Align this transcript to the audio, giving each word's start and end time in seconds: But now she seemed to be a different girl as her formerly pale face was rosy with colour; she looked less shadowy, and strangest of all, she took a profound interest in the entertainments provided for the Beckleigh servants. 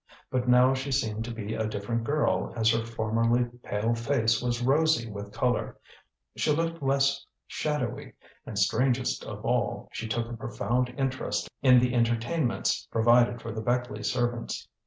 But 0.31 0.47
now 0.47 0.73
she 0.73 0.91
seemed 0.91 1.23
to 1.25 1.31
be 1.31 1.53
a 1.53 1.67
different 1.67 2.05
girl 2.05 2.53
as 2.55 2.71
her 2.71 2.83
formerly 2.83 3.43
pale 3.61 3.93
face 3.93 4.41
was 4.41 4.63
rosy 4.63 5.07
with 5.07 5.31
colour; 5.31 5.77
she 6.35 6.49
looked 6.51 6.81
less 6.81 7.23
shadowy, 7.45 8.13
and 8.43 8.57
strangest 8.57 9.23
of 9.23 9.45
all, 9.45 9.89
she 9.91 10.07
took 10.07 10.27
a 10.27 10.35
profound 10.35 10.89
interest 10.97 11.51
in 11.61 11.77
the 11.77 11.93
entertainments 11.93 12.87
provided 12.89 13.43
for 13.43 13.51
the 13.51 13.61
Beckleigh 13.61 14.03
servants. 14.03 14.67